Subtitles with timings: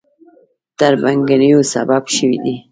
[0.77, 2.55] تربګنیو سبب شوي دي.